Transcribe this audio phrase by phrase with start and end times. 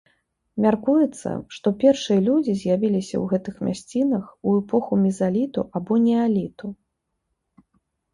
[0.63, 6.67] Мяркуецца, што першыя людзі з'явіліся ў гэтых мясцінах у эпоху мезаліту або неаліту.